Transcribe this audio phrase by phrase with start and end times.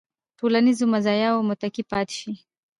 [0.39, 2.31] ټولنیزو مزایاوو متکي پاتې شي.